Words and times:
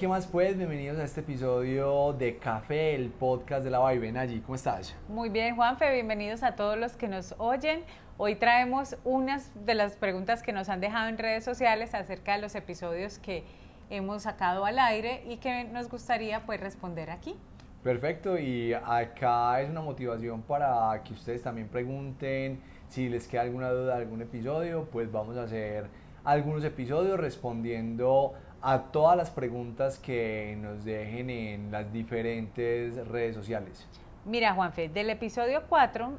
¿qué 0.00 0.08
más 0.08 0.26
pues? 0.26 0.56
Bienvenidos 0.56 0.98
a 0.98 1.04
este 1.04 1.20
episodio 1.20 2.14
de 2.14 2.38
Café, 2.38 2.94
el 2.94 3.10
podcast 3.10 3.62
de 3.62 3.68
la 3.68 3.80
Vaivén 3.80 4.16
allí. 4.16 4.40
¿Cómo 4.40 4.54
estás? 4.54 4.96
Muy 5.10 5.28
bien, 5.28 5.56
Juanfe, 5.56 5.92
bienvenidos 5.92 6.42
a 6.42 6.56
todos 6.56 6.78
los 6.78 6.96
que 6.96 7.06
nos 7.06 7.34
oyen. 7.36 7.82
Hoy 8.16 8.36
traemos 8.36 8.96
unas 9.04 9.52
de 9.66 9.74
las 9.74 9.96
preguntas 9.96 10.42
que 10.42 10.54
nos 10.54 10.70
han 10.70 10.80
dejado 10.80 11.10
en 11.10 11.18
redes 11.18 11.44
sociales 11.44 11.92
acerca 11.92 12.34
de 12.34 12.40
los 12.40 12.54
episodios 12.54 13.18
que 13.18 13.44
hemos 13.90 14.22
sacado 14.22 14.64
al 14.64 14.78
aire 14.78 15.22
y 15.28 15.36
que 15.36 15.64
nos 15.64 15.90
gustaría 15.90 16.46
pues 16.46 16.60
responder 16.60 17.10
aquí. 17.10 17.36
Perfecto, 17.84 18.38
y 18.38 18.72
acá 18.72 19.60
es 19.60 19.68
una 19.68 19.82
motivación 19.82 20.40
para 20.40 21.02
que 21.04 21.12
ustedes 21.12 21.42
también 21.42 21.68
pregunten 21.68 22.62
si 22.88 23.10
les 23.10 23.28
queda 23.28 23.42
alguna 23.42 23.68
duda 23.68 23.96
de 23.96 24.02
algún 24.04 24.22
episodio, 24.22 24.88
pues 24.90 25.12
vamos 25.12 25.36
a 25.36 25.42
hacer 25.42 25.88
algunos 26.24 26.64
episodios 26.64 27.18
respondiendo 27.18 28.32
a 28.62 28.78
todas 28.92 29.16
las 29.16 29.30
preguntas 29.30 29.98
que 29.98 30.56
nos 30.60 30.84
dejen 30.84 31.30
en 31.30 31.70
las 31.70 31.92
diferentes 31.92 33.06
redes 33.08 33.34
sociales. 33.34 33.86
Mira, 34.24 34.52
Juanfe, 34.54 34.88
del 34.88 35.10
episodio 35.10 35.62
4, 35.68 36.12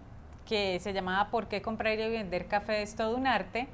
que 0.48 0.80
se 0.80 0.94
llamaba 0.94 1.30
¿Por 1.30 1.48
qué 1.48 1.62
comprar 1.62 1.94
y 2.00 2.10
vender 2.10 2.48
café 2.48 2.82
es 2.82 2.96
todo 2.96 3.16
un 3.16 3.28
arte? 3.28 3.68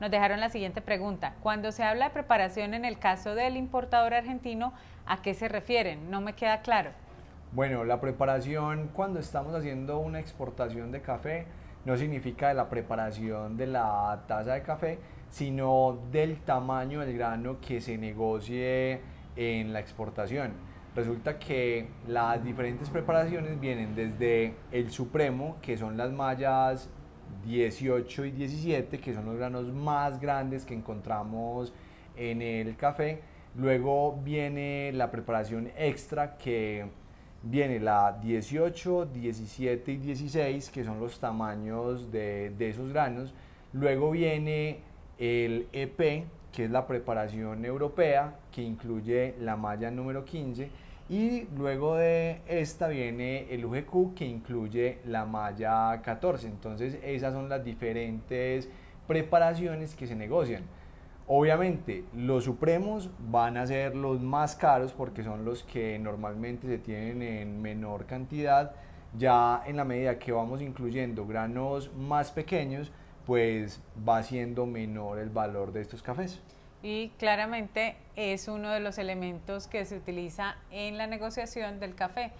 Nos 0.00 0.10
dejaron 0.10 0.40
la 0.40 0.48
siguiente 0.48 0.80
pregunta. 0.80 1.34
Cuando 1.42 1.70
se 1.70 1.84
habla 1.84 2.06
de 2.06 2.10
preparación 2.12 2.74
en 2.74 2.84
el 2.84 2.98
caso 2.98 3.34
del 3.34 3.56
importador 3.56 4.14
argentino, 4.14 4.72
¿a 5.06 5.22
qué 5.22 5.34
se 5.34 5.48
refieren? 5.48 6.10
No 6.10 6.20
me 6.20 6.32
queda 6.32 6.62
claro. 6.62 6.90
Bueno, 7.52 7.84
la 7.84 8.00
preparación 8.00 8.90
cuando 8.92 9.20
estamos 9.20 9.54
haciendo 9.54 9.98
una 9.98 10.18
exportación 10.18 10.90
de 10.90 11.02
café 11.02 11.46
no 11.84 11.96
significa 11.96 12.52
la 12.54 12.68
preparación 12.68 13.56
de 13.56 13.66
la 13.66 14.22
taza 14.26 14.54
de 14.54 14.62
café, 14.62 14.98
sino 15.34 15.98
del 16.12 16.36
tamaño 16.42 17.00
del 17.00 17.18
grano 17.18 17.56
que 17.60 17.80
se 17.80 17.98
negocie 17.98 19.00
en 19.34 19.72
la 19.72 19.80
exportación. 19.80 20.52
Resulta 20.94 21.40
que 21.40 21.88
las 22.06 22.44
diferentes 22.44 22.88
preparaciones 22.88 23.58
vienen 23.58 23.96
desde 23.96 24.54
el 24.70 24.92
supremo, 24.92 25.56
que 25.60 25.76
son 25.76 25.96
las 25.96 26.12
mallas 26.12 26.88
18 27.44 28.26
y 28.26 28.30
17, 28.30 29.00
que 29.00 29.12
son 29.12 29.24
los 29.24 29.34
granos 29.34 29.72
más 29.72 30.20
grandes 30.20 30.64
que 30.64 30.74
encontramos 30.74 31.72
en 32.16 32.40
el 32.40 32.76
café. 32.76 33.22
Luego 33.56 34.20
viene 34.22 34.92
la 34.92 35.10
preparación 35.10 35.68
extra, 35.76 36.36
que 36.36 36.86
viene 37.42 37.80
la 37.80 38.20
18, 38.22 39.06
17 39.06 39.90
y 39.90 39.96
16, 39.96 40.70
que 40.70 40.84
son 40.84 41.00
los 41.00 41.18
tamaños 41.18 42.12
de, 42.12 42.50
de 42.50 42.68
esos 42.68 42.92
granos. 42.92 43.34
Luego 43.72 44.12
viene 44.12 44.93
el 45.18 45.68
EP, 45.72 46.24
que 46.52 46.64
es 46.64 46.70
la 46.70 46.86
preparación 46.86 47.64
europea, 47.64 48.36
que 48.52 48.62
incluye 48.62 49.34
la 49.40 49.56
malla 49.56 49.90
número 49.90 50.24
15, 50.24 50.70
y 51.08 51.46
luego 51.56 51.96
de 51.96 52.40
esta 52.46 52.88
viene 52.88 53.52
el 53.52 53.64
UGQ, 53.64 54.14
que 54.14 54.24
incluye 54.24 54.98
la 55.04 55.26
malla 55.26 56.00
14. 56.02 56.46
Entonces 56.46 56.98
esas 57.02 57.34
son 57.34 57.48
las 57.48 57.64
diferentes 57.64 58.68
preparaciones 59.06 59.94
que 59.94 60.06
se 60.06 60.14
negocian. 60.14 60.62
Obviamente, 61.26 62.04
los 62.14 62.44
supremos 62.44 63.10
van 63.30 63.56
a 63.56 63.66
ser 63.66 63.96
los 63.96 64.20
más 64.20 64.56
caros 64.56 64.92
porque 64.92 65.22
son 65.22 65.44
los 65.44 65.62
que 65.62 65.98
normalmente 65.98 66.66
se 66.66 66.78
tienen 66.78 67.22
en 67.22 67.62
menor 67.62 68.06
cantidad. 68.06 68.74
Ya 69.16 69.62
en 69.66 69.76
la 69.76 69.84
medida 69.84 70.18
que 70.18 70.32
vamos 70.32 70.60
incluyendo 70.60 71.26
granos 71.26 71.90
más 71.94 72.30
pequeños, 72.30 72.92
pues 73.26 73.80
va 74.06 74.22
siendo 74.22 74.66
menor 74.66 75.18
el 75.18 75.30
valor 75.30 75.72
de 75.72 75.80
estos 75.80 76.02
cafés. 76.02 76.40
Y 76.82 77.08
claramente 77.18 77.96
es 78.14 78.46
uno 78.46 78.70
de 78.70 78.80
los 78.80 78.98
elementos 78.98 79.66
que 79.66 79.84
se 79.86 79.96
utiliza 79.96 80.56
en 80.70 80.98
la 80.98 81.06
negociación 81.06 81.80
del 81.80 81.94
café. 81.94 82.30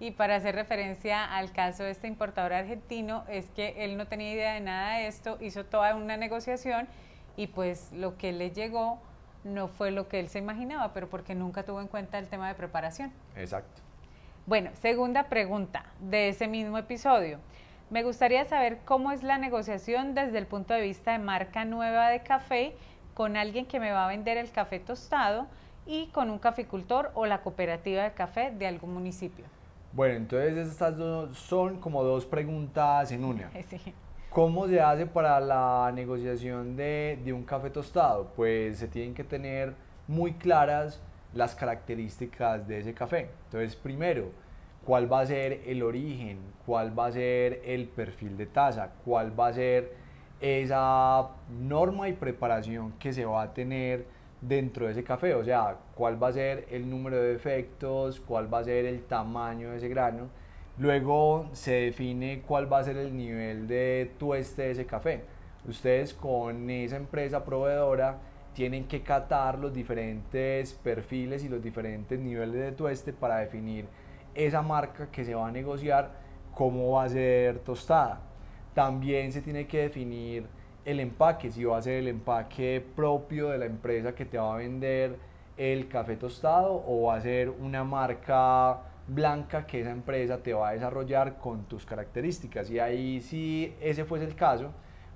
Y 0.00 0.10
para 0.10 0.36
hacer 0.36 0.54
referencia 0.54 1.24
al 1.24 1.52
caso 1.52 1.84
de 1.84 1.90
este 1.90 2.08
importador 2.08 2.52
argentino, 2.52 3.24
es 3.28 3.46
que 3.50 3.84
él 3.84 3.96
no 3.96 4.06
tenía 4.06 4.32
idea 4.32 4.54
de 4.54 4.60
nada 4.60 4.98
de 4.98 5.06
esto, 5.06 5.38
hizo 5.40 5.64
toda 5.64 5.94
una 5.94 6.16
negociación 6.16 6.88
y 7.36 7.46
pues 7.46 7.92
lo 7.92 8.18
que 8.18 8.32
le 8.32 8.50
llegó 8.50 8.98
no 9.44 9.68
fue 9.68 9.90
lo 9.90 10.08
que 10.08 10.20
él 10.20 10.28
se 10.28 10.38
imaginaba, 10.38 10.92
pero 10.92 11.08
porque 11.08 11.34
nunca 11.34 11.62
tuvo 11.64 11.80
en 11.80 11.88
cuenta 11.88 12.18
el 12.18 12.28
tema 12.28 12.48
de 12.48 12.54
preparación. 12.54 13.12
Exacto. 13.36 13.82
Bueno, 14.46 14.70
segunda 14.74 15.28
pregunta 15.30 15.86
de 16.00 16.28
ese 16.28 16.48
mismo 16.48 16.76
episodio. 16.76 17.38
Me 17.90 18.02
gustaría 18.02 18.44
saber 18.46 18.78
cómo 18.86 19.12
es 19.12 19.22
la 19.22 19.36
negociación 19.36 20.14
desde 20.14 20.38
el 20.38 20.46
punto 20.46 20.72
de 20.72 20.80
vista 20.80 21.12
de 21.12 21.18
marca 21.18 21.64
nueva 21.66 22.08
de 22.08 22.22
café 22.22 22.74
con 23.12 23.36
alguien 23.36 23.66
que 23.66 23.78
me 23.78 23.92
va 23.92 24.06
a 24.06 24.08
vender 24.08 24.38
el 24.38 24.50
café 24.50 24.80
tostado 24.80 25.46
y 25.86 26.06
con 26.08 26.30
un 26.30 26.38
caficultor 26.38 27.10
o 27.14 27.26
la 27.26 27.42
cooperativa 27.42 28.02
de 28.02 28.12
café 28.12 28.50
de 28.50 28.66
algún 28.66 28.94
municipio. 28.94 29.44
Bueno, 29.92 30.16
entonces 30.16 30.68
estas 30.68 30.96
dos 30.96 31.36
son 31.38 31.78
como 31.78 32.02
dos 32.02 32.24
preguntas 32.24 33.12
en 33.12 33.22
una. 33.22 33.50
¿Cómo 34.30 34.66
se 34.66 34.80
hace 34.80 35.06
para 35.06 35.38
la 35.38 35.92
negociación 35.94 36.76
de, 36.76 37.20
de, 37.22 37.32
un 37.32 37.44
café 37.44 37.70
tostado? 37.70 38.32
Pues 38.34 38.78
se 38.78 38.88
tienen 38.88 39.14
que 39.14 39.22
tener 39.22 39.74
muy 40.08 40.32
claras 40.32 41.00
las 41.34 41.54
características 41.54 42.66
de 42.66 42.80
ese 42.80 42.94
café. 42.94 43.30
Entonces, 43.44 43.76
primero, 43.76 44.30
cuál 44.84 45.12
va 45.12 45.20
a 45.20 45.26
ser 45.26 45.62
el 45.66 45.82
origen, 45.82 46.38
cuál 46.66 46.98
va 46.98 47.06
a 47.06 47.12
ser 47.12 47.62
el 47.64 47.86
perfil 47.88 48.36
de 48.36 48.46
taza, 48.46 48.90
cuál 49.04 49.38
va 49.38 49.48
a 49.48 49.52
ser 49.52 49.92
esa 50.40 51.28
norma 51.48 52.08
y 52.08 52.12
preparación 52.12 52.92
que 52.98 53.12
se 53.12 53.24
va 53.24 53.42
a 53.42 53.54
tener 53.54 54.06
dentro 54.40 54.86
de 54.86 54.92
ese 54.92 55.04
café, 55.04 55.34
o 55.34 55.44
sea, 55.44 55.76
cuál 55.94 56.22
va 56.22 56.28
a 56.28 56.32
ser 56.32 56.66
el 56.70 56.88
número 56.88 57.16
de 57.16 57.34
efectos, 57.34 58.20
cuál 58.20 58.52
va 58.52 58.58
a 58.58 58.64
ser 58.64 58.84
el 58.84 59.02
tamaño 59.04 59.70
de 59.70 59.78
ese 59.78 59.88
grano. 59.88 60.28
Luego 60.76 61.48
se 61.52 61.72
define 61.72 62.42
cuál 62.46 62.70
va 62.70 62.80
a 62.80 62.84
ser 62.84 62.96
el 62.96 63.16
nivel 63.16 63.66
de 63.68 64.12
tueste 64.18 64.62
de 64.62 64.70
ese 64.72 64.86
café. 64.86 65.22
Ustedes 65.66 66.12
con 66.12 66.68
esa 66.68 66.96
empresa 66.96 67.44
proveedora 67.44 68.18
tienen 68.54 68.84
que 68.84 69.02
catar 69.02 69.58
los 69.58 69.72
diferentes 69.72 70.74
perfiles 70.74 71.42
y 71.44 71.48
los 71.48 71.62
diferentes 71.62 72.18
niveles 72.18 72.60
de 72.60 72.72
tueste 72.72 73.12
para 73.12 73.38
definir 73.38 73.86
esa 74.34 74.62
marca 74.62 75.10
que 75.10 75.24
se 75.24 75.34
va 75.34 75.48
a 75.48 75.50
negociar, 75.50 76.10
cómo 76.54 76.92
va 76.92 77.04
a 77.04 77.08
ser 77.08 77.58
tostada. 77.60 78.20
También 78.74 79.32
se 79.32 79.42
tiene 79.42 79.66
que 79.66 79.82
definir 79.82 80.46
el 80.84 81.00
empaque, 81.00 81.50
si 81.50 81.64
va 81.64 81.78
a 81.78 81.82
ser 81.82 81.94
el 81.94 82.08
empaque 82.08 82.84
propio 82.94 83.48
de 83.48 83.58
la 83.58 83.66
empresa 83.66 84.14
que 84.14 84.24
te 84.24 84.38
va 84.38 84.54
a 84.54 84.56
vender 84.58 85.18
el 85.56 85.88
café 85.88 86.16
tostado 86.16 86.82
o 86.86 87.04
va 87.04 87.16
a 87.16 87.20
ser 87.20 87.48
una 87.48 87.84
marca 87.84 88.80
blanca 89.06 89.66
que 89.66 89.80
esa 89.80 89.90
empresa 89.90 90.38
te 90.38 90.52
va 90.52 90.70
a 90.70 90.72
desarrollar 90.72 91.38
con 91.38 91.64
tus 91.64 91.86
características. 91.86 92.70
Y 92.70 92.78
ahí 92.78 93.20
si 93.20 93.74
ese 93.80 94.04
fuese 94.04 94.24
el 94.24 94.34
caso, 94.34 94.70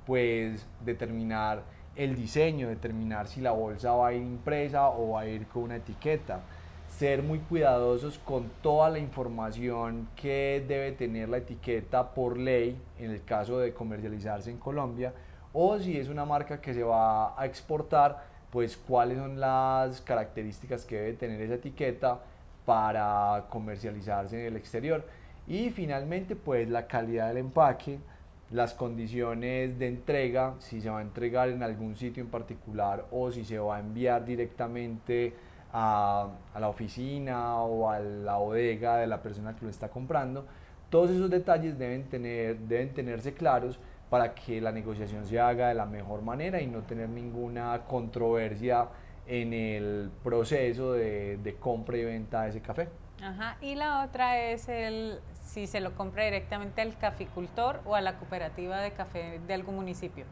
pues 0.06 0.67
determinar 0.85 1.62
el 1.97 2.15
diseño, 2.15 2.69
determinar 2.69 3.27
si 3.27 3.41
la 3.41 3.50
bolsa 3.50 3.93
va 3.93 4.09
a 4.09 4.12
ir 4.12 4.23
impresa 4.23 4.89
o 4.89 5.11
va 5.11 5.23
a 5.23 5.27
ir 5.27 5.47
con 5.49 5.65
una 5.65 5.77
etiqueta 5.77 6.41
ser 6.88 7.22
muy 7.22 7.38
cuidadosos 7.38 8.19
con 8.19 8.50
toda 8.62 8.91
la 8.91 8.99
información 8.99 10.09
que 10.16 10.65
debe 10.66 10.93
tener 10.93 11.28
la 11.28 11.38
etiqueta 11.38 12.15
por 12.15 12.37
ley 12.38 12.81
en 12.99 13.10
el 13.10 13.22
caso 13.25 13.59
de 13.59 13.72
comercializarse 13.72 14.50
en 14.50 14.59
Colombia 14.59 15.12
o 15.53 15.78
si 15.78 15.97
es 15.99 16.09
una 16.09 16.25
marca 16.25 16.60
que 16.60 16.75
se 16.75 16.82
va 16.82 17.41
a 17.41 17.47
exportar, 17.47 18.25
pues 18.50 18.76
cuáles 18.76 19.19
son 19.19 19.41
las 19.41 20.00
características 20.00 20.84
que 20.84 20.97
debe 20.97 21.12
tener 21.15 21.41
esa 21.41 21.54
etiqueta 21.54 22.21
para 22.65 23.47
comercializarse 23.49 24.41
en 24.41 24.47
el 24.47 24.56
exterior. 24.56 25.05
Y 25.47 25.70
finalmente, 25.70 26.37
pues 26.37 26.69
la 26.69 26.87
calidad 26.87 27.28
del 27.28 27.38
empaque, 27.38 27.99
las 28.50 28.75
condiciones 28.75 29.79
de 29.79 29.88
entrega, 29.88 30.55
si 30.58 30.81
se 30.81 30.90
va 30.90 30.99
a 30.99 31.02
entregar 31.02 31.49
en 31.49 31.62
algún 31.62 31.96
sitio 31.96 32.23
en 32.23 32.31
particular 32.31 33.06
o 33.11 33.31
si 33.31 33.44
se 33.44 33.58
va 33.58 33.76
a 33.76 33.81
enviar 33.81 34.25
directamente 34.25 35.35
a, 35.73 36.29
la 36.59 36.69
oficina 36.69 37.56
o 37.56 37.91
a 37.91 38.00
la 38.00 38.37
bodega 38.37 38.97
de 38.97 39.06
la 39.06 39.23
persona 39.23 39.55
que 39.56 39.65
lo 39.65 39.70
está 39.70 39.88
comprando. 39.88 40.47
Todos 40.91 41.11
esos 41.11 41.31
detalles 41.31 41.79
deben, 41.79 42.09
tener, 42.09 42.59
deben 42.59 42.94
tenerse 42.94 43.35
claros 43.35 43.79
para 44.09 44.35
que 44.35 44.61
la 44.61 44.73
negociación 44.73 45.26
se 45.26 45.38
haga 45.38 45.69
de 45.69 45.75
la 45.75 45.85
mejor 45.85 46.23
manera 46.23 46.62
y 46.62 46.67
no 46.67 46.82
tener 46.82 47.09
ninguna 47.09 47.82
controversia 47.87 48.88
en 49.26 49.53
el 49.53 50.11
proceso 50.25 50.94
de, 50.94 51.37
de 51.37 51.55
compra 51.56 51.99
y 51.99 52.05
venta 52.05 52.43
de 52.43 52.50
ese 52.50 52.61
café. 52.62 52.88
Ajá. 53.23 53.59
Y 53.61 53.75
la 53.75 54.05
otra 54.05 54.41
es 54.41 54.69
el 54.69 55.21
si 55.49 55.67
se 55.67 55.81
lo 55.81 55.94
compra 55.94 56.25
directamente 56.25 56.81
al 56.81 56.97
caficultor 56.97 57.81
o 57.85 57.94
a 57.94 58.00
la 58.00 58.19
cooperativa 58.19 58.81
de 58.81 58.93
café 58.93 59.41
de 59.47 59.55
algún 59.55 59.76
municipio. 59.76 60.25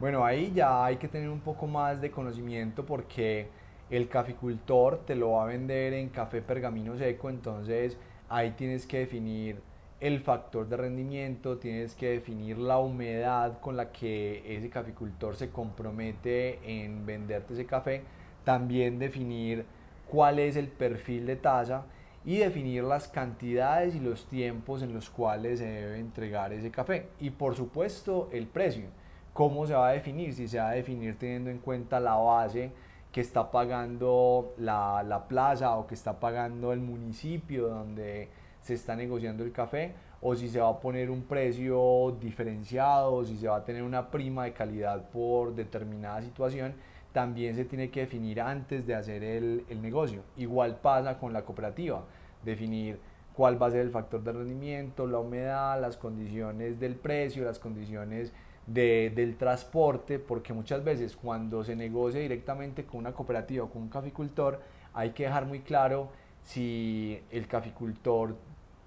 Bueno, 0.00 0.24
ahí 0.24 0.52
ya 0.54 0.84
hay 0.84 0.96
que 0.96 1.08
tener 1.08 1.28
un 1.28 1.40
poco 1.40 1.66
más 1.66 2.00
de 2.00 2.10
conocimiento 2.10 2.84
porque 2.84 3.48
el 3.90 4.08
caficultor 4.08 5.04
te 5.06 5.14
lo 5.14 5.32
va 5.32 5.44
a 5.44 5.46
vender 5.46 5.94
en 5.94 6.08
café 6.08 6.42
pergamino 6.42 6.96
seco, 6.96 7.30
entonces 7.30 7.96
ahí 8.28 8.52
tienes 8.52 8.86
que 8.86 8.98
definir 8.98 9.60
el 10.00 10.20
factor 10.20 10.68
de 10.68 10.76
rendimiento, 10.76 11.56
tienes 11.58 11.94
que 11.94 12.10
definir 12.10 12.58
la 12.58 12.78
humedad 12.78 13.60
con 13.60 13.76
la 13.76 13.92
que 13.92 14.42
ese 14.56 14.68
caficultor 14.68 15.36
se 15.36 15.50
compromete 15.50 16.58
en 16.64 17.06
venderte 17.06 17.54
ese 17.54 17.64
café, 17.64 18.02
también 18.44 18.98
definir 18.98 19.64
cuál 20.10 20.38
es 20.38 20.56
el 20.56 20.68
perfil 20.68 21.26
de 21.26 21.36
taza 21.36 21.84
y 22.24 22.38
definir 22.38 22.82
las 22.82 23.08
cantidades 23.08 23.94
y 23.94 24.00
los 24.00 24.26
tiempos 24.26 24.82
en 24.82 24.92
los 24.92 25.08
cuales 25.08 25.60
se 25.60 25.66
debe 25.66 25.98
entregar 25.98 26.52
ese 26.52 26.70
café. 26.70 27.06
Y 27.20 27.30
por 27.30 27.54
supuesto 27.54 28.28
el 28.32 28.46
precio. 28.46 28.86
¿Cómo 29.32 29.66
se 29.66 29.74
va 29.74 29.88
a 29.88 29.92
definir? 29.92 30.32
Si 30.34 30.48
se 30.48 30.58
va 30.58 30.70
a 30.70 30.72
definir 30.72 31.18
teniendo 31.18 31.50
en 31.50 31.58
cuenta 31.58 32.00
la 32.00 32.14
base 32.14 32.72
que 33.16 33.22
está 33.22 33.50
pagando 33.50 34.52
la, 34.58 35.02
la 35.02 35.26
plaza 35.26 35.74
o 35.78 35.86
que 35.86 35.94
está 35.94 36.20
pagando 36.20 36.74
el 36.74 36.80
municipio 36.80 37.66
donde 37.66 38.28
se 38.60 38.74
está 38.74 38.94
negociando 38.94 39.42
el 39.42 39.52
café 39.52 39.94
o 40.20 40.34
si 40.34 40.50
se 40.50 40.60
va 40.60 40.68
a 40.68 40.78
poner 40.78 41.10
un 41.10 41.22
precio 41.22 42.14
diferenciado 42.20 43.14
o 43.14 43.24
si 43.24 43.38
se 43.38 43.48
va 43.48 43.56
a 43.56 43.64
tener 43.64 43.82
una 43.84 44.10
prima 44.10 44.44
de 44.44 44.52
calidad 44.52 45.08
por 45.08 45.54
determinada 45.54 46.20
situación, 46.20 46.74
también 47.14 47.56
se 47.56 47.64
tiene 47.64 47.88
que 47.88 48.00
definir 48.00 48.38
antes 48.38 48.86
de 48.86 48.94
hacer 48.94 49.24
el, 49.24 49.64
el 49.70 49.80
negocio. 49.80 50.20
Igual 50.36 50.76
pasa 50.82 51.18
con 51.18 51.32
la 51.32 51.42
cooperativa, 51.42 52.04
definir 52.44 53.00
cuál 53.32 53.56
va 53.60 53.68
a 53.68 53.70
ser 53.70 53.80
el 53.80 53.90
factor 53.90 54.22
de 54.22 54.32
rendimiento, 54.32 55.06
la 55.06 55.20
humedad, 55.20 55.80
las 55.80 55.96
condiciones 55.96 56.78
del 56.78 56.96
precio, 56.96 57.46
las 57.46 57.58
condiciones 57.58 58.34
de, 58.66 59.12
del 59.14 59.36
transporte, 59.36 60.18
porque 60.18 60.52
muchas 60.52 60.82
veces 60.84 61.16
cuando 61.16 61.64
se 61.64 61.76
negocia 61.76 62.20
directamente 62.20 62.84
con 62.84 63.00
una 63.00 63.12
cooperativa 63.12 63.64
o 63.64 63.70
con 63.70 63.82
un 63.82 63.88
caficultor, 63.88 64.60
hay 64.92 65.10
que 65.10 65.24
dejar 65.24 65.46
muy 65.46 65.60
claro 65.60 66.10
si 66.42 67.20
el 67.30 67.46
caficultor 67.46 68.36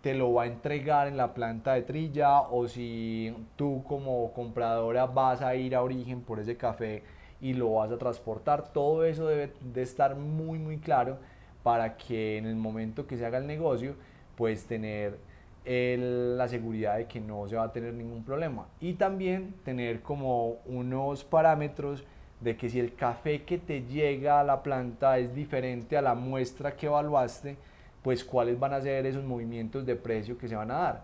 te 0.02 0.14
lo 0.14 0.34
va 0.34 0.44
a 0.44 0.48
entregar 0.48 1.08
en 1.08 1.18
la 1.18 1.34
planta 1.34 1.74
de 1.74 1.82
trilla 1.82 2.42
o 2.42 2.68
si 2.68 3.34
tú 3.56 3.84
como 3.88 4.32
compradora 4.34 5.06
vas 5.06 5.42
a 5.42 5.56
ir 5.56 5.76
a 5.76 5.82
origen 5.82 6.22
por 6.22 6.40
ese 6.40 6.56
café 6.56 7.04
y 7.42 7.54
lo 7.54 7.74
vas 7.74 7.92
a 7.92 7.98
transportar. 7.98 8.72
Todo 8.72 9.04
eso 9.04 9.28
debe 9.28 9.54
de 9.62 9.82
estar 9.82 10.16
muy 10.16 10.58
muy 10.58 10.78
claro 10.78 11.18
para 11.64 11.98
que 11.98 12.38
en 12.38 12.46
el 12.46 12.56
momento 12.56 13.08
que 13.08 13.18
se 13.18 13.26
haga 13.26 13.38
el 13.38 13.48
negocio 13.48 13.96
pues 14.36 14.66
tener 14.66 15.20
la 15.66 16.48
seguridad 16.48 16.98
de 16.98 17.08
que 17.08 17.20
no 17.20 17.48
se 17.48 17.56
va 17.56 17.64
a 17.64 17.72
tener 17.72 17.94
ningún 17.94 18.24
problema 18.24 18.68
y 18.80 18.94
también 18.94 19.54
tener 19.64 20.02
como 20.02 20.58
unos 20.66 21.24
parámetros 21.24 22.06
de 22.40 22.56
que 22.56 22.70
si 22.70 22.80
el 22.80 22.96
café 22.96 23.44
que 23.44 23.58
te 23.58 23.82
llega 23.84 24.40
a 24.40 24.44
la 24.44 24.64
planta 24.64 25.18
es 25.18 25.36
diferente 25.36 25.98
a 25.98 26.02
la 26.02 26.16
muestra 26.16 26.76
que 26.76 26.86
evaluaste, 26.86 27.58
pues 28.02 28.24
cuáles 28.24 28.58
van 28.58 28.74
a 28.74 28.82
ser 28.82 29.06
esos 29.06 29.24
movimientos 29.24 29.86
de 29.86 29.96
precio 29.96 30.38
que 30.38 30.48
se 30.48 30.56
van 30.56 30.72
a 30.72 30.80
dar. 30.80 31.04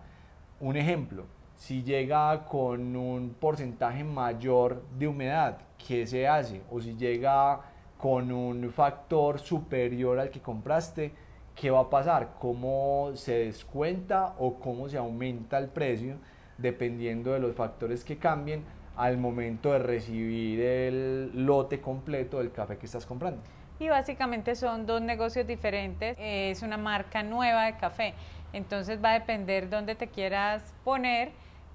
Un 0.60 0.76
ejemplo, 0.76 1.24
si 1.54 1.82
llega 1.82 2.46
con 2.46 2.96
un 2.96 3.34
porcentaje 3.38 4.02
mayor 4.02 4.82
de 4.98 5.08
humedad, 5.08 5.58
¿qué 5.86 6.06
se 6.06 6.26
hace? 6.26 6.62
O 6.70 6.80
si 6.80 6.96
llega 6.96 7.60
con 7.98 8.32
un 8.32 8.70
factor 8.70 9.38
superior 9.38 10.18
al 10.18 10.30
que 10.30 10.40
compraste, 10.40 11.12
¿qué 11.56 11.70
va 11.70 11.80
a 11.80 11.90
pasar? 11.90 12.34
¿Cómo 12.38 13.10
se 13.14 13.46
descuenta 13.46 14.34
o 14.38 14.60
cómo 14.60 14.88
se 14.88 14.98
aumenta 14.98 15.58
el 15.58 15.68
precio 15.68 16.16
dependiendo 16.58 17.32
de 17.32 17.40
los 17.40 17.54
factores 17.54 18.04
que 18.04 18.18
cambien 18.18 18.64
al 18.96 19.18
momento 19.18 19.72
de 19.72 19.78
recibir 19.80 20.60
el 20.60 21.46
lote 21.46 21.80
completo 21.80 22.38
del 22.38 22.52
café 22.52 22.78
que 22.78 22.86
estás 22.86 23.04
comprando? 23.04 23.42
y 23.78 23.88
básicamente 23.88 24.54
son 24.54 24.86
dos 24.86 25.02
negocios 25.02 25.46
diferentes. 25.46 26.16
Es 26.18 26.62
una 26.62 26.76
marca 26.76 27.22
nueva 27.22 27.66
de 27.66 27.76
café, 27.76 28.14
entonces 28.52 29.02
va 29.02 29.10
a 29.10 29.14
depender 29.14 29.68
dónde 29.68 29.94
te 29.94 30.08
quieras 30.08 30.74
poner. 30.84 31.32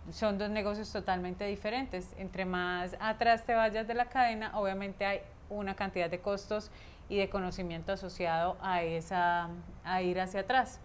Son 0.10 0.38
dos 0.38 0.50
negocios 0.50 0.92
totalmente 0.92 1.45
diferentes. 1.45 2.12
Entre 2.18 2.44
más 2.44 2.95
atrás 3.00 3.45
te 3.45 3.54
vayas 3.54 3.88
de 3.88 3.94
la 3.94 4.06
cadena, 4.06 4.57
obviamente 4.60 5.06
hay 5.06 5.19
una 5.50 5.75
cantidad 5.75 6.10
de 6.10 6.19
costos 6.19 6.72
y 7.12 7.18
de 7.18 7.30
conocimiento 7.30 7.92
asociado 7.92 8.56
a, 8.62 8.84
esa, 8.84 9.50
a 9.84 10.02
ir 10.02 10.22
hacia 10.22 10.40
atrás. 10.40 10.80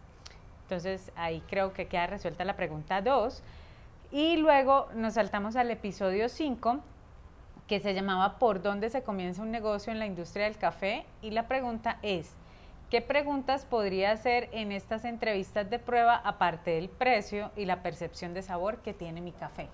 Entonces 0.62 1.12
ahí 1.14 1.40
creo 1.49 1.73
que 1.73 1.87
queda 1.87 2.08
resuelta 2.08 2.44
la 2.44 2.56
pregunta 2.56 3.00
2. 3.00 3.44
Y 4.11 4.37
luego 4.37 4.88
nos 4.96 5.14
saltamos 5.14 5.55
al 5.55 5.70
episodio 5.70 6.28
5, 6.28 6.81
que 7.69 7.78
se 7.78 7.94
llamaba 7.94 8.40
¿Por 8.40 8.61
dónde 8.61 8.90
se 8.90 9.05
comienza 9.05 9.40
un 9.40 9.52
negocio 9.52 9.93
en 9.93 10.00
la 10.00 10.06
industria 10.06 10.46
del 10.46 10.56
café? 10.58 11.06
Y 11.23 11.31
la 11.31 11.46
pregunta 11.46 12.00
es, 12.02 12.34
¿qué 12.90 13.00
preguntas 13.00 13.64
podría 13.64 14.11
hacer 14.11 14.49
en 14.50 14.72
estas 14.72 15.05
entrevistas 15.05 15.70
de 15.70 15.79
prueba 15.79 16.17
aparte 16.17 16.72
del 16.72 16.88
precio 16.88 17.52
y 17.55 17.67
la 17.67 17.84
percepción 17.84 18.34
de 18.34 18.43
sabor 18.43 18.79
que 18.79 18.93
tiene 18.93 19.20
mi 19.20 19.31
café? 19.31 19.69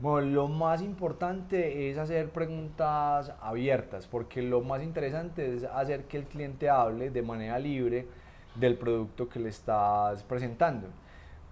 Bueno, 0.00 0.28
lo 0.28 0.46
más 0.46 0.80
importante 0.80 1.90
es 1.90 1.98
hacer 1.98 2.30
preguntas 2.30 3.32
abiertas, 3.40 4.06
porque 4.06 4.42
lo 4.42 4.60
más 4.60 4.80
interesante 4.80 5.56
es 5.56 5.64
hacer 5.64 6.04
que 6.04 6.18
el 6.18 6.24
cliente 6.26 6.70
hable 6.70 7.10
de 7.10 7.20
manera 7.20 7.58
libre 7.58 8.06
del 8.54 8.76
producto 8.78 9.28
que 9.28 9.40
le 9.40 9.48
estás 9.48 10.22
presentando. 10.22 10.86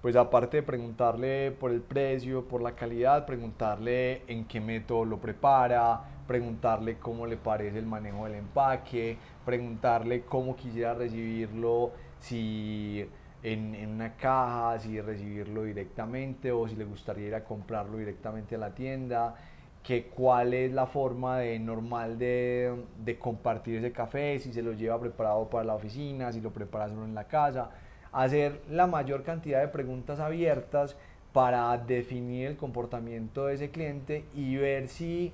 Pues 0.01 0.15
aparte 0.15 0.59
de 0.59 0.63
preguntarle 0.63 1.51
por 1.51 1.73
el 1.73 1.81
precio, 1.81 2.45
por 2.47 2.63
la 2.63 2.77
calidad, 2.77 3.27
preguntarle 3.27 4.23
en 4.29 4.45
qué 4.45 4.61
método 4.61 5.05
lo 5.05 5.19
prepara, 5.19 6.05
preguntarle 6.29 6.99
cómo 6.99 7.27
le 7.27 7.37
parece 7.37 7.81
el 7.81 7.87
manejo 7.87 8.27
del 8.27 8.37
empaque, 8.37 9.19
preguntarle 9.45 10.23
cómo 10.23 10.55
quisiera 10.55 10.95
recibirlo, 10.95 11.91
si 12.21 13.09
en, 13.53 13.77
en, 13.77 13.91
una 13.91 14.17
caja, 14.17 14.77
si 14.81 15.01
recibirlo 15.01 15.63
directamente 15.63 16.51
o 16.51 16.67
si 16.67 16.75
le 16.75 16.85
gustaría 16.85 17.29
ir 17.29 17.35
a 17.37 17.45
comprarlo 17.45 17.97
directamente 17.97 18.57
a 18.57 18.59
la 18.59 18.75
tienda, 18.75 19.37
que 19.85 20.07
cuál 20.07 20.53
es 20.53 20.73
la 20.73 20.87
forma 20.87 21.39
de, 21.39 21.57
normal 21.61 22.19
de, 22.19 22.75
de 23.05 23.19
compartir 23.21 23.77
ese 23.77 23.93
café, 23.93 24.37
si 24.41 24.53
se 24.53 24.63
lo 24.63 24.73
lleva 24.73 24.99
preparado 24.99 25.49
para 25.49 25.63
la 25.63 25.75
oficina, 25.75 26.33
si 26.33 26.41
lo 26.41 26.51
prepara 26.53 26.89
solo 26.89 27.05
en 27.05 27.15
la 27.15 27.29
casa. 27.29 27.71
Hacer 28.11 28.63
la 28.69 28.89
mayor 28.89 29.23
cantidad 29.23 29.61
de 29.61 29.69
preguntas 29.69 30.19
abiertas 30.19 30.97
para 31.33 31.79
definir 31.79 32.49
el 32.49 32.57
comportamiento 32.57 33.47
de 33.47 33.55
ese 33.55 33.71
cliente 33.71 34.25
y 34.35 34.57
ver 34.57 34.89
si 34.89 35.33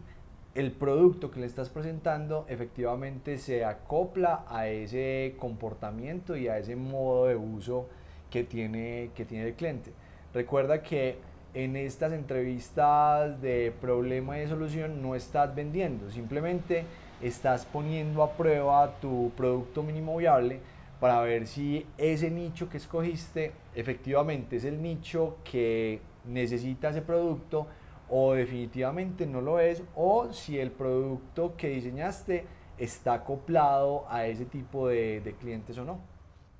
el 0.55 0.73
producto 0.73 1.31
que 1.31 1.41
le 1.41 1.47
estás 1.47 1.71
presentando 1.71 2.45
efectivamente 2.47 3.39
se 3.39 3.65
acopla 3.65 4.45
a 4.51 4.69
ese 4.69 5.35
comportamiento 5.39 6.37
y 6.37 6.49
a 6.49 6.59
ese 6.59 6.77
modo 6.77 7.29
de 7.29 7.37
uso 7.37 7.89
que 8.33 8.43
tiene, 8.43 9.11
que 9.15 9.25
tiene 9.25 9.49
el 9.49 9.55
cliente. 9.55 9.93
Recuerda 10.33 10.83
que 10.83 11.19
en 11.55 11.77
estas 11.77 12.13
entrevistas 12.13 13.41
de 13.43 13.73
problema 13.79 14.39
y 14.39 14.41
de 14.41 14.49
solución 14.49 15.03
no 15.03 15.15
estás 15.15 15.55
vendiendo, 15.55 16.11
simplemente 16.11 16.87
estás 17.21 17.67
poniendo 17.67 18.23
a 18.23 18.33
prueba 18.33 18.99
tu 19.01 19.31
producto 19.37 19.83
mínimo 19.83 20.17
viable 20.17 20.61
para 20.99 21.21
ver 21.21 21.47
si 21.47 21.87
ese 21.99 22.31
nicho 22.31 22.71
que 22.71 22.79
escogiste 22.79 23.53
efectivamente 23.75 24.57
es 24.57 24.65
el 24.65 24.81
nicho 24.81 25.37
que 25.45 26.01
necesita 26.25 26.89
ese 26.89 27.03
producto 27.03 27.67
o 28.09 28.33
definitivamente 28.33 29.27
no 29.27 29.43
lo 29.43 29.59
es 29.59 29.83
o 29.95 30.33
si 30.33 30.59
el 30.59 30.71
producto 30.71 31.55
que 31.57 31.69
diseñaste 31.69 32.47
está 32.79 33.15
acoplado 33.15 34.07
a 34.09 34.27
ese 34.27 34.47
tipo 34.47 34.89
de, 34.89 35.21
de 35.21 35.35
clientes 35.35 35.77
o 35.77 35.85
no. 35.85 36.01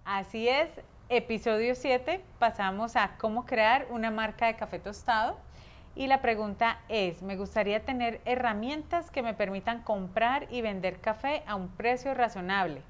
Así 0.05 0.49
es, 0.49 0.69
episodio 1.09 1.75
7 1.75 2.23
pasamos 2.39 2.97
a 2.97 3.17
cómo 3.19 3.45
crear 3.45 3.87
una 3.91 4.11
marca 4.11 4.47
de 4.47 4.57
café 4.57 4.79
tostado. 4.79 5.37
Y 5.95 6.07
la 6.07 6.23
pregunta 6.23 6.81
es, 6.89 7.23
me 7.23 7.37
gustaría 7.37 7.85
tener 7.85 8.21
herramientas 8.25 9.11
que 9.11 9.23
me 9.23 9.35
permitan 9.35 9.83
comprar 9.83 10.47
y 10.51 10.63
vender 10.63 11.01
café 11.01 11.43
a 11.47 11.55
un 11.55 11.69
precio 11.69 12.15
razonable. 12.15 12.83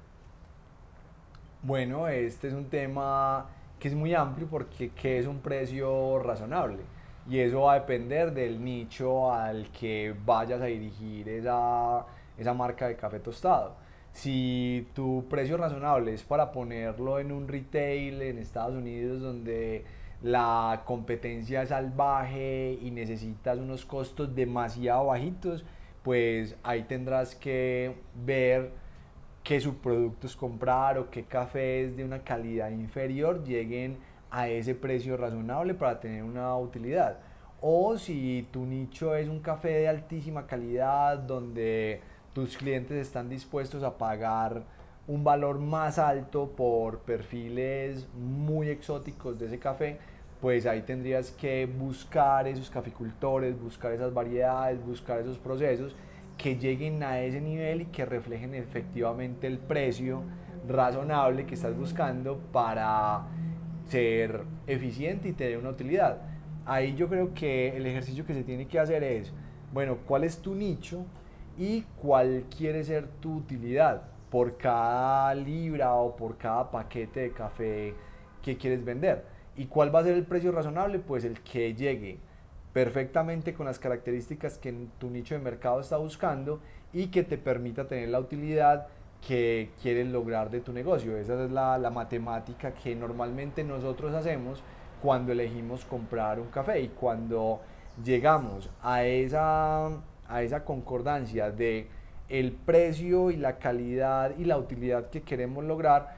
Bueno, 1.61 2.07
este 2.07 2.47
es 2.47 2.53
un 2.53 2.69
tema 2.69 3.47
que 3.79 3.89
es 3.89 3.95
muy 3.95 4.13
amplio 4.13 4.47
porque 4.47 4.91
¿qué 4.91 5.19
es 5.19 5.27
un 5.27 5.39
precio 5.39 6.19
razonable? 6.19 6.83
Y 7.29 7.39
eso 7.39 7.61
va 7.61 7.73
a 7.73 7.79
depender 7.79 8.33
del 8.33 8.63
nicho 8.63 9.33
al 9.33 9.69
que 9.71 10.15
vayas 10.25 10.61
a 10.61 10.65
dirigir 10.65 11.27
esa, 11.27 12.05
esa 12.37 12.53
marca 12.53 12.87
de 12.87 12.95
café 12.95 13.19
tostado. 13.19 13.75
Si 14.13 14.87
tu 14.93 15.25
precio 15.27 15.57
razonable 15.57 16.13
es 16.13 16.23
para 16.23 16.51
ponerlo 16.51 17.19
en 17.19 17.31
un 17.31 17.47
retail 17.47 18.21
en 18.21 18.37
Estados 18.37 18.75
Unidos 18.75 19.21
donde 19.21 19.85
la 20.21 20.83
competencia 20.85 21.63
es 21.63 21.69
salvaje 21.69 22.77
y 22.79 22.91
necesitas 22.91 23.57
unos 23.57 23.85
costos 23.85 24.33
demasiado 24.35 25.07
bajitos, 25.07 25.65
pues 26.03 26.55
ahí 26.63 26.83
tendrás 26.83 27.35
que 27.35 27.95
ver 28.23 28.71
qué 29.43 29.59
subproductos 29.59 30.35
comprar 30.37 30.99
o 30.99 31.09
qué 31.09 31.23
cafés 31.23 31.97
de 31.97 32.05
una 32.05 32.23
calidad 32.23 32.69
inferior 32.69 33.43
lleguen 33.43 33.97
a 34.29 34.47
ese 34.47 34.75
precio 34.75 35.17
razonable 35.17 35.73
para 35.73 35.99
tener 35.99 36.23
una 36.23 36.55
utilidad. 36.55 37.17
O 37.61 37.97
si 37.97 38.47
tu 38.51 38.65
nicho 38.65 39.15
es 39.15 39.27
un 39.27 39.39
café 39.39 39.69
de 39.69 39.87
altísima 39.87 40.45
calidad 40.45 41.17
donde 41.17 42.01
tus 42.33 42.57
clientes 42.57 42.97
están 42.97 43.29
dispuestos 43.29 43.83
a 43.83 43.97
pagar 43.97 44.63
un 45.07 45.23
valor 45.23 45.59
más 45.59 45.99
alto 45.99 46.49
por 46.55 46.99
perfiles 46.99 48.07
muy 48.15 48.69
exóticos 48.69 49.37
de 49.37 49.47
ese 49.47 49.59
café, 49.59 49.99
pues 50.41 50.65
ahí 50.65 50.81
tendrías 50.81 51.31
que 51.31 51.65
buscar 51.65 52.47
esos 52.47 52.69
caficultores, 52.69 53.59
buscar 53.59 53.91
esas 53.91 54.13
variedades, 54.13 54.83
buscar 54.85 55.19
esos 55.19 55.37
procesos 55.37 55.95
que 56.37 56.57
lleguen 56.57 57.03
a 57.03 57.19
ese 57.19 57.39
nivel 57.39 57.81
y 57.81 57.85
que 57.85 58.05
reflejen 58.05 58.55
efectivamente 58.55 59.47
el 59.47 59.59
precio 59.59 60.23
razonable 60.67 61.45
que 61.45 61.55
estás 61.55 61.77
buscando 61.77 62.37
para 62.51 63.27
ser 63.87 64.43
eficiente 64.65 65.29
y 65.29 65.33
tener 65.33 65.57
una 65.57 65.69
utilidad. 65.69 66.21
Ahí 66.65 66.95
yo 66.95 67.09
creo 67.09 67.33
que 67.33 67.75
el 67.75 67.85
ejercicio 67.85 68.25
que 68.25 68.33
se 68.33 68.43
tiene 68.43 68.67
que 68.67 68.79
hacer 68.79 69.03
es, 69.03 69.31
bueno, 69.73 69.97
¿cuál 70.05 70.23
es 70.23 70.39
tu 70.39 70.55
nicho 70.55 71.05
y 71.57 71.81
cuál 72.01 72.45
quiere 72.55 72.83
ser 72.83 73.07
tu 73.19 73.37
utilidad 73.37 74.03
por 74.29 74.57
cada 74.57 75.33
libra 75.35 75.93
o 75.93 76.15
por 76.15 76.37
cada 76.37 76.71
paquete 76.71 77.21
de 77.21 77.31
café 77.31 77.93
que 78.41 78.57
quieres 78.57 78.83
vender? 78.83 79.25
¿Y 79.55 79.65
cuál 79.65 79.93
va 79.93 79.99
a 79.99 80.03
ser 80.03 80.15
el 80.15 80.25
precio 80.25 80.51
razonable? 80.51 80.99
Pues 80.99 81.23
el 81.25 81.41
que 81.41 81.75
llegue 81.75 82.19
perfectamente 82.73 83.53
con 83.53 83.67
las 83.67 83.77
características 83.77 84.57
que 84.57 84.87
tu 84.97 85.09
nicho 85.09 85.35
de 85.35 85.41
mercado 85.41 85.79
está 85.79 85.97
buscando 85.97 86.59
y 86.91 87.07
que 87.07 87.23
te 87.23 87.37
permita 87.37 87.87
tener 87.87 88.09
la 88.09 88.19
utilidad 88.19 88.87
que 89.27 89.69
quieres 89.81 90.07
lograr 90.07 90.49
de 90.49 90.59
tu 90.59 90.73
negocio. 90.73 91.15
Esa 91.17 91.43
es 91.45 91.51
la, 91.51 91.77
la, 91.77 91.91
matemática 91.91 92.73
que 92.73 92.95
normalmente 92.95 93.63
nosotros 93.63 94.13
hacemos 94.13 94.61
cuando 95.01 95.31
elegimos 95.31 95.85
comprar 95.85 96.39
un 96.39 96.47
café 96.47 96.81
y 96.81 96.89
cuando 96.89 97.61
llegamos 98.03 98.69
a 98.81 99.03
esa, 99.03 99.89
a 100.27 100.41
esa 100.41 100.63
concordancia 100.63 101.51
de 101.51 101.87
el 102.29 102.51
precio 102.51 103.31
y 103.31 103.37
la 103.37 103.57
calidad 103.57 104.35
y 104.37 104.45
la 104.45 104.57
utilidad 104.57 105.09
que 105.09 105.21
queremos 105.21 105.63
lograr, 105.63 106.15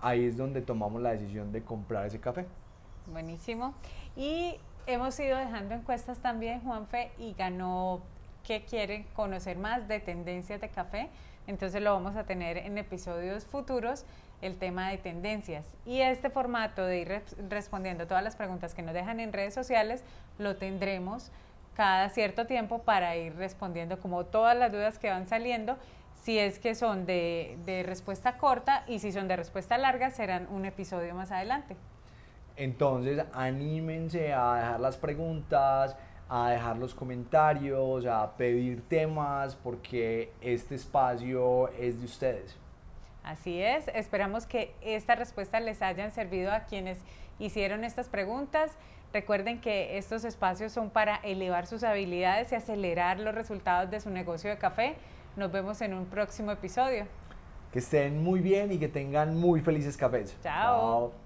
ahí 0.00 0.24
es 0.24 0.36
donde 0.36 0.60
tomamos 0.60 1.00
la 1.00 1.12
decisión 1.12 1.52
de 1.52 1.62
comprar 1.62 2.06
ese 2.06 2.20
café. 2.20 2.46
Buenísimo. 3.06 3.74
Y 4.16 4.56
hemos 4.86 5.18
ido 5.20 5.38
dejando 5.38 5.74
encuestas 5.74 6.18
también, 6.18 6.60
Juanfe, 6.60 7.12
y 7.18 7.34
ganó 7.34 8.02
que 8.42 8.64
quieren 8.64 9.04
conocer 9.14 9.56
más 9.56 9.88
de 9.88 10.00
tendencias 10.00 10.60
de 10.60 10.68
café. 10.68 11.08
Entonces 11.46 11.82
lo 11.82 11.92
vamos 11.92 12.16
a 12.16 12.24
tener 12.24 12.58
en 12.58 12.78
episodios 12.78 13.44
futuros, 13.44 14.04
el 14.42 14.58
tema 14.58 14.90
de 14.90 14.98
tendencias. 14.98 15.66
Y 15.86 16.00
este 16.00 16.30
formato 16.30 16.84
de 16.84 17.00
ir 17.00 17.22
respondiendo 17.48 18.06
todas 18.06 18.22
las 18.22 18.36
preguntas 18.36 18.74
que 18.74 18.82
nos 18.82 18.94
dejan 18.94 19.20
en 19.20 19.32
redes 19.32 19.54
sociales, 19.54 20.04
lo 20.38 20.56
tendremos 20.56 21.30
cada 21.74 22.08
cierto 22.08 22.46
tiempo 22.46 22.82
para 22.82 23.16
ir 23.16 23.34
respondiendo 23.36 23.98
como 24.00 24.24
todas 24.24 24.56
las 24.56 24.72
dudas 24.72 24.98
que 24.98 25.10
van 25.10 25.26
saliendo. 25.26 25.76
Si 26.22 26.38
es 26.38 26.58
que 26.58 26.74
son 26.74 27.04
de, 27.04 27.82
respuesta 27.86 28.38
corta 28.38 28.84
y 28.86 28.98
si 28.98 29.12
son 29.12 29.28
de 29.28 29.36
respuesta 29.36 29.76
larga, 29.76 30.10
serán 30.10 30.46
un 30.50 30.64
episodio 30.64 31.14
más 31.14 31.30
adelante. 31.30 31.76
Entonces, 32.56 33.24
anímense 33.34 34.32
a 34.32 34.54
dejar 34.54 34.80
las 34.80 34.96
preguntas, 34.96 35.96
a 36.28 36.50
dejar 36.50 36.78
los 36.78 36.94
comentarios, 36.94 38.06
a 38.06 38.36
pedir 38.36 38.88
temas, 38.88 39.56
porque 39.56 40.32
este 40.40 40.76
espacio 40.76 41.68
es 41.70 41.98
de 41.98 42.06
ustedes. 42.06 42.63
Así 43.24 43.60
es, 43.60 43.88
esperamos 43.94 44.46
que 44.46 44.74
esta 44.82 45.14
respuesta 45.14 45.58
les 45.58 45.80
hayan 45.80 46.12
servido 46.12 46.52
a 46.52 46.60
quienes 46.60 46.98
hicieron 47.38 47.82
estas 47.82 48.08
preguntas. 48.08 48.72
Recuerden 49.14 49.60
que 49.60 49.96
estos 49.96 50.24
espacios 50.24 50.72
son 50.72 50.90
para 50.90 51.16
elevar 51.16 51.66
sus 51.66 51.84
habilidades 51.84 52.52
y 52.52 52.54
acelerar 52.54 53.18
los 53.18 53.34
resultados 53.34 53.90
de 53.90 54.00
su 54.00 54.10
negocio 54.10 54.50
de 54.50 54.58
café. 54.58 54.96
Nos 55.36 55.50
vemos 55.50 55.80
en 55.80 55.94
un 55.94 56.06
próximo 56.06 56.50
episodio. 56.50 57.06
Que 57.72 57.78
estén 57.78 58.22
muy 58.22 58.40
bien 58.40 58.70
y 58.72 58.78
que 58.78 58.88
tengan 58.88 59.36
muy 59.36 59.60
felices 59.60 59.96
cafés. 59.96 60.36
Chao. 60.42 61.23